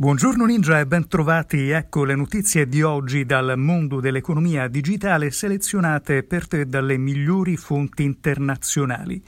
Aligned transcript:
Buongiorno 0.00 0.44
Ninja 0.44 0.78
e 0.78 0.86
bentrovati. 0.86 1.70
Ecco 1.70 2.04
le 2.04 2.14
notizie 2.14 2.68
di 2.68 2.82
oggi 2.82 3.26
dal 3.26 3.54
mondo 3.56 3.98
dell'economia 3.98 4.68
digitale 4.68 5.32
selezionate 5.32 6.22
per 6.22 6.46
te 6.46 6.66
dalle 6.66 6.96
migliori 6.96 7.56
fonti 7.56 8.04
internazionali. 8.04 9.20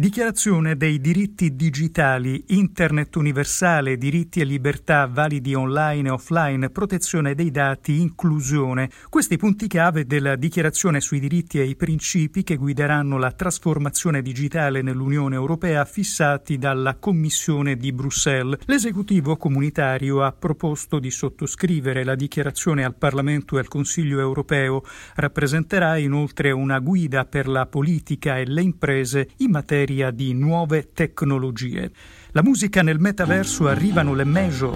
Dichiarazione 0.00 0.76
dei 0.76 1.00
diritti 1.00 1.56
digitali, 1.56 2.44
Internet 2.50 3.16
universale, 3.16 3.98
diritti 3.98 4.38
e 4.38 4.44
libertà 4.44 5.06
validi 5.06 5.54
online 5.54 6.06
e 6.06 6.12
offline, 6.12 6.70
protezione 6.70 7.34
dei 7.34 7.50
dati, 7.50 8.00
inclusione. 8.00 8.90
Questi 9.08 9.36
punti 9.36 9.66
chiave 9.66 10.06
della 10.06 10.36
dichiarazione 10.36 11.00
sui 11.00 11.18
diritti 11.18 11.58
e 11.58 11.64
i 11.64 11.74
principi 11.74 12.44
che 12.44 12.54
guideranno 12.54 13.18
la 13.18 13.32
trasformazione 13.32 14.22
digitale 14.22 14.82
nell'Unione 14.82 15.34
Europea 15.34 15.84
fissati 15.84 16.58
dalla 16.58 16.94
Commissione 16.94 17.76
di 17.76 17.92
Bruxelles. 17.92 18.60
L'esecutivo 18.66 19.36
comunitario 19.36 20.22
ha 20.22 20.30
proposto 20.30 21.00
di 21.00 21.10
sottoscrivere 21.10 22.04
la 22.04 22.14
dichiarazione 22.14 22.84
al 22.84 22.94
Parlamento 22.94 23.56
e 23.56 23.58
al 23.58 23.66
Consiglio 23.66 24.20
europeo. 24.20 24.84
Rappresenterà 25.16 25.96
inoltre 25.96 26.52
una 26.52 26.78
guida 26.78 27.24
per 27.24 27.48
la 27.48 27.66
politica 27.66 28.38
e 28.38 28.46
le 28.46 28.62
imprese 28.62 29.30
in 29.38 29.50
materia 29.50 29.86
materia 29.88 30.10
di 30.10 30.34
nuove 30.34 30.90
tecnologie. 30.92 31.90
La 32.32 32.42
musica 32.42 32.82
nel 32.82 32.98
metaverso 32.98 33.68
arrivano 33.68 34.12
le 34.12 34.24
major. 34.24 34.74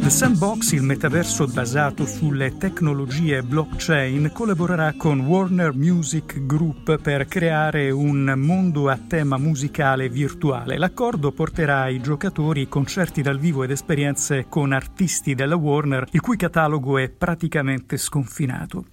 The 0.00 0.10
Sandbox, 0.10 0.70
il 0.70 0.82
metaverso 0.82 1.48
basato 1.48 2.06
sulle 2.06 2.56
tecnologie 2.56 3.42
blockchain, 3.42 4.30
collaborerà 4.32 4.94
con 4.96 5.18
Warner 5.18 5.74
Music 5.74 6.46
Group 6.46 6.98
per 6.98 7.26
creare 7.26 7.90
un 7.90 8.32
mondo 8.36 8.88
a 8.88 8.96
tema 8.96 9.36
musicale 9.36 10.08
virtuale. 10.08 10.78
L'accordo 10.78 11.32
porterà 11.32 11.80
ai 11.80 12.00
giocatori 12.00 12.68
concerti 12.68 13.22
dal 13.22 13.40
vivo 13.40 13.64
ed 13.64 13.72
esperienze 13.72 14.46
con 14.48 14.70
artisti 14.70 15.34
della 15.34 15.56
Warner, 15.56 16.06
il 16.12 16.20
cui 16.20 16.36
catalogo 16.36 16.98
è 16.98 17.08
praticamente 17.08 17.96
sconfinato. 17.96 18.84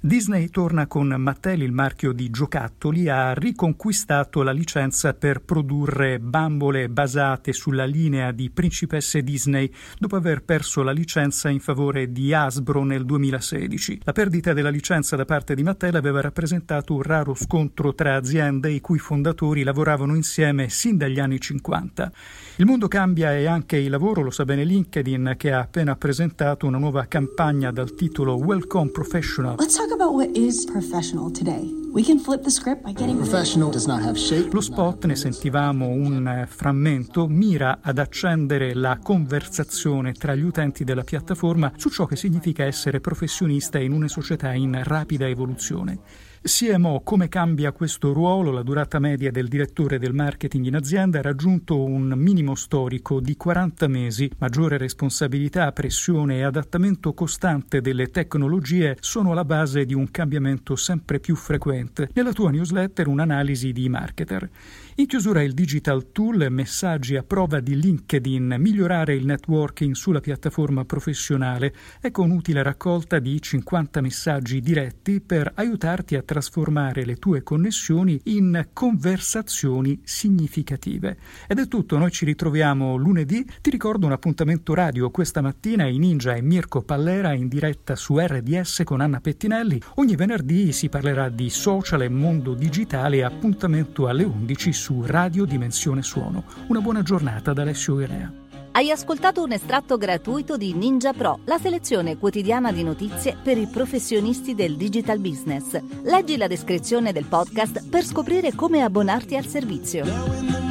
Disney 0.00 0.48
torna 0.48 0.86
con 0.86 1.08
Mattel, 1.08 1.60
il 1.62 1.72
marchio 1.72 2.12
di 2.12 2.30
giocattoli, 2.30 3.08
ha 3.08 3.34
riconquistato 3.34 4.44
la 4.44 4.52
licenza 4.52 5.12
per 5.12 5.40
produrre 5.40 6.20
bambole 6.20 6.88
basate 6.88 7.52
sulla 7.52 7.84
linea 7.84 8.30
di 8.30 8.48
principesse 8.48 9.24
Disney 9.24 9.68
dopo 9.98 10.14
aver 10.14 10.44
perso 10.44 10.84
la 10.84 10.92
licenza 10.92 11.48
in 11.48 11.58
favore 11.58 12.12
di 12.12 12.32
Hasbro 12.32 12.84
nel 12.84 13.04
2016. 13.04 14.02
La 14.04 14.12
perdita 14.12 14.52
della 14.52 14.68
licenza 14.68 15.16
da 15.16 15.24
parte 15.24 15.56
di 15.56 15.64
Mattel 15.64 15.96
aveva 15.96 16.20
rappresentato 16.20 16.94
un 16.94 17.02
raro 17.02 17.34
scontro 17.34 17.92
tra 17.92 18.14
aziende 18.14 18.70
i 18.70 18.80
cui 18.80 19.00
fondatori 19.00 19.64
lavoravano 19.64 20.14
insieme 20.14 20.68
sin 20.68 20.96
dagli 20.96 21.18
anni 21.18 21.40
50. 21.40 22.12
Il 22.58 22.66
mondo 22.66 22.86
cambia 22.86 23.36
e 23.36 23.46
anche 23.46 23.76
il 23.76 23.90
lavoro, 23.90 24.22
lo 24.22 24.30
sa 24.30 24.44
bene 24.44 24.62
LinkedIn 24.62 25.34
che 25.36 25.50
ha 25.50 25.58
appena 25.58 25.96
presentato 25.96 26.66
una 26.66 26.78
nuova 26.78 27.06
campagna 27.06 27.72
dal 27.72 27.94
titolo 27.94 28.36
Welcome 28.36 28.92
Professional. 28.92 29.56
Talk 29.88 29.96
about 29.96 30.14
what 30.14 30.36
is 30.36 30.66
professional 30.66 31.30
today. 31.30 31.70
We 31.98 32.04
can 32.04 32.20
flip 32.20 32.42
the 32.42 32.50
script 32.50 32.84
by 32.84 32.92
getting 32.92 33.16
Professional 33.16 33.72
does 33.72 33.86
not 33.86 34.00
have 34.02 34.16
shape. 34.16 34.50
Lo 34.52 34.60
spot, 34.60 35.04
ne 35.06 35.16
sentivamo 35.16 35.88
un 35.88 36.28
eh, 36.28 36.46
frammento, 36.46 37.26
mira 37.26 37.80
ad 37.82 37.98
accendere 37.98 38.72
la 38.72 39.00
conversazione 39.02 40.12
tra 40.12 40.36
gli 40.36 40.44
utenti 40.44 40.84
della 40.84 41.02
piattaforma 41.02 41.72
su 41.74 41.88
ciò 41.88 42.06
che 42.06 42.14
significa 42.14 42.62
essere 42.62 43.00
professionista 43.00 43.80
in 43.80 43.90
una 43.90 44.06
società 44.06 44.52
in 44.52 44.80
rapida 44.84 45.26
evoluzione. 45.26 45.98
CMO, 46.40 47.00
come 47.02 47.28
cambia 47.28 47.72
questo 47.72 48.12
ruolo? 48.12 48.52
La 48.52 48.62
durata 48.62 49.00
media 49.00 49.32
del 49.32 49.48
direttore 49.48 49.98
del 49.98 50.14
marketing 50.14 50.66
in 50.66 50.76
azienda 50.76 51.18
ha 51.18 51.22
raggiunto 51.22 51.82
un 51.82 52.14
minimo 52.16 52.54
storico 52.54 53.18
di 53.20 53.36
40 53.36 53.88
mesi. 53.88 54.30
Maggiore 54.38 54.78
responsabilità, 54.78 55.72
pressione 55.72 56.38
e 56.38 56.44
adattamento 56.44 57.12
costante 57.12 57.80
delle 57.80 58.06
tecnologie 58.06 58.96
sono 59.00 59.32
alla 59.32 59.44
base 59.44 59.84
di 59.84 59.94
un 59.94 60.10
cambiamento 60.10 60.76
sempre 60.76 61.18
più 61.18 61.34
frequente. 61.34 61.87
Nella 62.12 62.32
tua 62.32 62.50
newsletter 62.50 63.06
un'analisi 63.08 63.72
di 63.72 63.88
marketer. 63.88 64.48
In 64.96 65.06
chiusura 65.06 65.42
il 65.42 65.54
digital 65.54 66.10
tool, 66.10 66.48
messaggi 66.50 67.14
a 67.14 67.22
prova 67.22 67.60
di 67.60 67.78
LinkedIn, 67.78 68.56
migliorare 68.58 69.14
il 69.14 69.24
networking 69.26 69.94
sulla 69.94 70.20
piattaforma 70.20 70.84
professionale. 70.84 71.72
Ecco 72.00 72.22
un'utile 72.22 72.64
raccolta 72.64 73.20
di 73.20 73.40
50 73.40 74.00
messaggi 74.00 74.60
diretti 74.60 75.20
per 75.20 75.52
aiutarti 75.54 76.16
a 76.16 76.22
trasformare 76.22 77.04
le 77.04 77.14
tue 77.14 77.44
connessioni 77.44 78.20
in 78.24 78.68
conversazioni 78.72 80.00
significative. 80.02 81.16
Ed 81.46 81.60
è 81.60 81.68
tutto, 81.68 81.96
noi 81.96 82.10
ci 82.10 82.24
ritroviamo 82.24 82.96
lunedì. 82.96 83.46
Ti 83.60 83.70
ricordo 83.70 84.06
un 84.06 84.12
appuntamento 84.12 84.74
radio 84.74 85.10
questa 85.10 85.40
mattina 85.40 85.86
in 85.86 86.06
Ninja 86.08 86.34
e 86.34 86.42
Mirko 86.42 86.82
Pallera 86.82 87.34
in 87.34 87.48
diretta 87.48 87.94
su 87.94 88.18
RDS 88.18 88.82
con 88.84 89.00
Anna 89.00 89.20
Pettinelli. 89.20 89.80
Ogni 89.96 90.16
venerdì 90.16 90.72
si 90.72 90.88
parlerà 90.88 91.28
di 91.28 91.50
social 91.68 92.00
e 92.00 92.08
mondo 92.08 92.54
digitale 92.54 93.22
appuntamento 93.22 94.08
alle 94.08 94.24
11 94.24 94.72
su 94.72 95.02
Radio 95.04 95.44
Dimensione 95.44 96.00
Suono. 96.00 96.44
Una 96.68 96.80
buona 96.80 97.02
giornata 97.02 97.52
da 97.52 97.60
Alessio 97.60 98.00
Irea. 98.00 98.32
Hai 98.72 98.90
ascoltato 98.90 99.42
un 99.42 99.52
estratto 99.52 99.98
gratuito 99.98 100.56
di 100.56 100.72
Ninja 100.72 101.12
Pro, 101.12 101.40
la 101.44 101.58
selezione 101.58 102.16
quotidiana 102.16 102.72
di 102.72 102.82
notizie 102.82 103.36
per 103.42 103.58
i 103.58 103.66
professionisti 103.66 104.54
del 104.54 104.76
digital 104.76 105.18
business. 105.18 105.78
Leggi 106.04 106.38
la 106.38 106.46
descrizione 106.46 107.12
del 107.12 107.26
podcast 107.26 107.86
per 107.86 108.02
scoprire 108.02 108.54
come 108.54 108.80
abbonarti 108.80 109.36
al 109.36 109.44
servizio. 109.44 110.67